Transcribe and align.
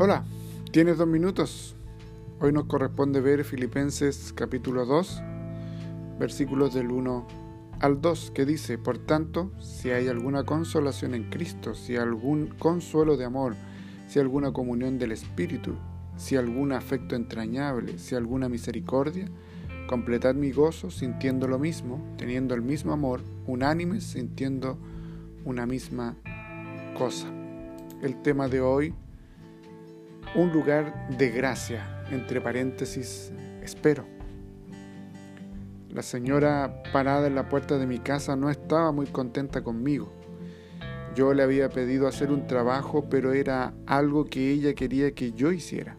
Hola, 0.00 0.22
¿tienes 0.70 0.96
dos 0.96 1.08
minutos? 1.08 1.74
Hoy 2.38 2.52
nos 2.52 2.66
corresponde 2.66 3.20
ver 3.20 3.42
Filipenses 3.42 4.32
capítulo 4.32 4.86
2, 4.86 5.22
versículos 6.20 6.72
del 6.72 6.92
1 6.92 7.26
al 7.80 8.00
2, 8.00 8.30
que 8.30 8.46
dice, 8.46 8.78
Por 8.78 8.98
tanto, 8.98 9.50
si 9.58 9.90
hay 9.90 10.06
alguna 10.06 10.44
consolación 10.44 11.16
en 11.16 11.28
Cristo, 11.30 11.74
si 11.74 11.96
algún 11.96 12.46
consuelo 12.46 13.16
de 13.16 13.24
amor, 13.24 13.56
si 14.06 14.20
alguna 14.20 14.52
comunión 14.52 15.00
del 15.00 15.10
Espíritu, 15.10 15.74
si 16.16 16.36
algún 16.36 16.70
afecto 16.70 17.16
entrañable, 17.16 17.98
si 17.98 18.14
alguna 18.14 18.48
misericordia, 18.48 19.28
completad 19.88 20.36
mi 20.36 20.52
gozo 20.52 20.92
sintiendo 20.92 21.48
lo 21.48 21.58
mismo, 21.58 22.14
teniendo 22.16 22.54
el 22.54 22.62
mismo 22.62 22.92
amor, 22.92 23.20
unánimes, 23.48 24.04
sintiendo 24.04 24.78
una 25.44 25.66
misma 25.66 26.16
cosa. 26.96 27.26
El 28.00 28.22
tema 28.22 28.46
de 28.46 28.60
hoy 28.60 28.94
un 30.34 30.52
lugar 30.52 31.08
de 31.16 31.30
gracia, 31.30 32.04
entre 32.10 32.40
paréntesis, 32.40 33.32
espero. 33.62 34.04
La 35.90 36.02
señora 36.02 36.82
parada 36.92 37.26
en 37.26 37.34
la 37.34 37.48
puerta 37.48 37.78
de 37.78 37.86
mi 37.86 37.98
casa 37.98 38.36
no 38.36 38.50
estaba 38.50 38.92
muy 38.92 39.06
contenta 39.06 39.62
conmigo. 39.62 40.12
Yo 41.14 41.32
le 41.32 41.42
había 41.42 41.70
pedido 41.70 42.06
hacer 42.06 42.30
un 42.30 42.46
trabajo, 42.46 43.08
pero 43.08 43.32
era 43.32 43.72
algo 43.86 44.26
que 44.26 44.50
ella 44.50 44.74
quería 44.74 45.12
que 45.12 45.32
yo 45.32 45.50
hiciera. 45.50 45.96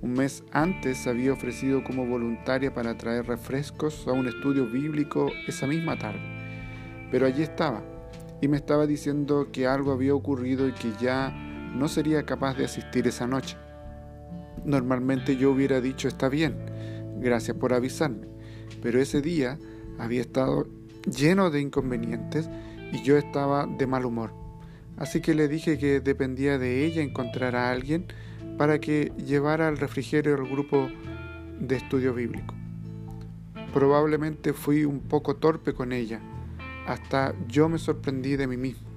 Un 0.00 0.14
mes 0.14 0.42
antes 0.50 1.06
había 1.06 1.32
ofrecido 1.32 1.84
como 1.84 2.06
voluntaria 2.06 2.72
para 2.72 2.96
traer 2.96 3.26
refrescos 3.26 4.06
a 4.08 4.12
un 4.12 4.26
estudio 4.26 4.66
bíblico 4.66 5.30
esa 5.46 5.66
misma 5.66 5.98
tarde. 5.98 6.20
Pero 7.10 7.26
allí 7.26 7.42
estaba, 7.42 7.82
y 8.40 8.48
me 8.48 8.56
estaba 8.56 8.86
diciendo 8.86 9.48
que 9.52 9.66
algo 9.66 9.92
había 9.92 10.14
ocurrido 10.14 10.66
y 10.66 10.72
que 10.72 10.92
ya 11.00 11.43
no 11.74 11.88
sería 11.88 12.24
capaz 12.24 12.56
de 12.56 12.64
asistir 12.64 13.06
esa 13.06 13.26
noche. 13.26 13.56
Normalmente 14.64 15.36
yo 15.36 15.50
hubiera 15.50 15.80
dicho 15.80 16.08
está 16.08 16.28
bien, 16.28 16.56
gracias 17.20 17.56
por 17.56 17.72
avisarme, 17.72 18.26
pero 18.82 19.00
ese 19.00 19.20
día 19.20 19.58
había 19.98 20.20
estado 20.20 20.66
lleno 21.04 21.50
de 21.50 21.60
inconvenientes 21.60 22.48
y 22.92 23.02
yo 23.02 23.16
estaba 23.16 23.66
de 23.66 23.86
mal 23.86 24.04
humor. 24.04 24.32
Así 24.96 25.20
que 25.20 25.34
le 25.34 25.48
dije 25.48 25.78
que 25.78 26.00
dependía 26.00 26.58
de 26.58 26.84
ella 26.84 27.02
encontrar 27.02 27.56
a 27.56 27.70
alguien 27.70 28.06
para 28.56 28.78
que 28.78 29.12
llevara 29.16 29.66
al 29.68 29.76
refrigerio 29.76 30.34
al 30.34 30.48
grupo 30.48 30.88
de 31.58 31.76
estudio 31.76 32.14
bíblico. 32.14 32.54
Probablemente 33.72 34.52
fui 34.52 34.84
un 34.84 35.00
poco 35.00 35.36
torpe 35.36 35.74
con 35.74 35.92
ella, 35.92 36.20
hasta 36.86 37.34
yo 37.48 37.68
me 37.68 37.78
sorprendí 37.78 38.36
de 38.36 38.46
mí 38.46 38.56
mismo. 38.56 38.93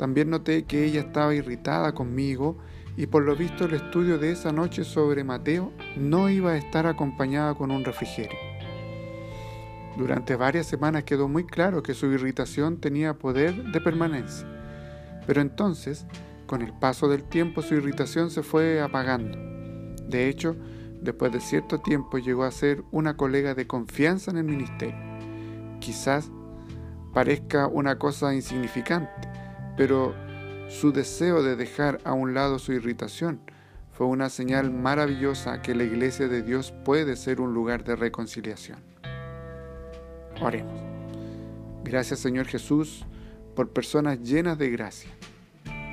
También 0.00 0.30
noté 0.30 0.62
que 0.62 0.86
ella 0.86 1.00
estaba 1.00 1.34
irritada 1.34 1.92
conmigo 1.92 2.56
y 2.96 3.06
por 3.06 3.22
lo 3.22 3.36
visto 3.36 3.66
el 3.66 3.74
estudio 3.74 4.16
de 4.16 4.32
esa 4.32 4.50
noche 4.50 4.82
sobre 4.82 5.24
Mateo 5.24 5.72
no 5.94 6.30
iba 6.30 6.52
a 6.52 6.56
estar 6.56 6.86
acompañada 6.86 7.52
con 7.54 7.70
un 7.70 7.84
refrigerio. 7.84 8.38
Durante 9.98 10.36
varias 10.36 10.64
semanas 10.64 11.04
quedó 11.04 11.28
muy 11.28 11.44
claro 11.44 11.82
que 11.82 11.92
su 11.92 12.06
irritación 12.06 12.78
tenía 12.80 13.18
poder 13.18 13.62
de 13.72 13.80
permanencia, 13.82 14.48
pero 15.26 15.42
entonces, 15.42 16.06
con 16.46 16.62
el 16.62 16.72
paso 16.72 17.06
del 17.06 17.24
tiempo, 17.24 17.60
su 17.60 17.74
irritación 17.74 18.30
se 18.30 18.42
fue 18.42 18.80
apagando. 18.80 19.36
De 20.08 20.30
hecho, 20.30 20.56
después 21.02 21.30
de 21.30 21.42
cierto 21.42 21.82
tiempo 21.82 22.16
llegó 22.16 22.44
a 22.44 22.50
ser 22.52 22.84
una 22.90 23.18
colega 23.18 23.54
de 23.54 23.66
confianza 23.66 24.30
en 24.30 24.38
el 24.38 24.44
ministerio. 24.44 24.98
Quizás 25.78 26.30
parezca 27.12 27.66
una 27.66 27.98
cosa 27.98 28.32
insignificante, 28.32 29.29
pero 29.80 30.14
su 30.68 30.92
deseo 30.92 31.42
de 31.42 31.56
dejar 31.56 32.00
a 32.04 32.12
un 32.12 32.34
lado 32.34 32.58
su 32.58 32.74
irritación 32.74 33.40
fue 33.92 34.08
una 34.08 34.28
señal 34.28 34.70
maravillosa 34.70 35.62
que 35.62 35.74
la 35.74 35.84
iglesia 35.84 36.28
de 36.28 36.42
Dios 36.42 36.74
puede 36.84 37.16
ser 37.16 37.40
un 37.40 37.54
lugar 37.54 37.82
de 37.82 37.96
reconciliación. 37.96 38.78
Oremos. 40.38 40.78
Gracias 41.82 42.18
Señor 42.18 42.44
Jesús 42.44 43.06
por 43.56 43.70
personas 43.70 44.20
llenas 44.20 44.58
de 44.58 44.68
gracia. 44.68 45.10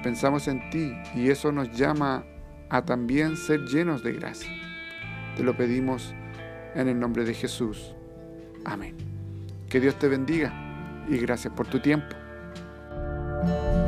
Pensamos 0.04 0.50
en 0.50 0.70
ti 0.70 0.92
y 1.16 1.30
eso 1.30 1.54
nos 1.54 1.72
llama 1.72 2.26
a 2.70 2.84
también 2.84 3.38
ser 3.38 3.62
llenos 3.68 4.04
de 4.04 4.12
gracia. 4.12 4.52
Te 5.38 5.44
lo 5.44 5.56
pedimos 5.56 6.14
en 6.76 6.90
el 6.90 7.00
nombre 7.00 7.24
de 7.24 7.34
Jesús. 7.34 7.96
Amén. 8.66 8.98
Que 9.70 9.80
Dios 9.80 9.98
te 9.98 10.10
bendiga 10.10 10.52
y 11.08 11.20
gracias 11.20 11.54
por 11.54 11.68
tu 11.68 11.80
tiempo. 11.80 12.27
thank 13.48 13.78
you 13.78 13.87